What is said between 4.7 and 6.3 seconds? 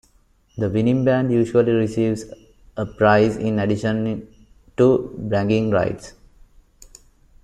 to bragging rights.